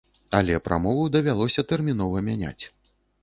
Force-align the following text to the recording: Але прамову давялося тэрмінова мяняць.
Але 0.37 0.55
прамову 0.67 1.03
давялося 1.17 1.65
тэрмінова 1.71 2.25
мяняць. 2.31 2.63